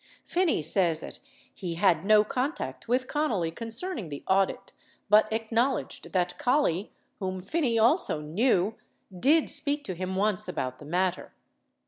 [0.25, 1.19] Phinney says that
[1.53, 4.73] he had no contact with Connally concerning the audit,
[5.11, 8.73] but acknowledged that Collie, whom Phinney also knew,
[9.15, 11.33] did speak to him once about the matter.